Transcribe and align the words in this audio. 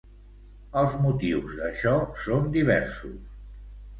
Els 0.79 0.93
motius 1.01 1.51
d'això 1.59 1.93
són 2.23 2.49
diversos. 2.57 3.23